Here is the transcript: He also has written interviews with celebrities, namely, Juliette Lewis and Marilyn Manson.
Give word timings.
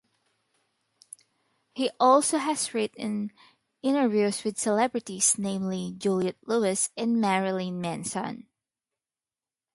He 1.75 1.91
also 1.99 2.39
has 2.39 2.73
written 2.73 3.31
interviews 3.83 4.43
with 4.43 4.57
celebrities, 4.57 5.37
namely, 5.37 5.93
Juliette 5.95 6.41
Lewis 6.47 6.89
and 6.97 7.21
Marilyn 7.21 7.79
Manson. 7.79 8.47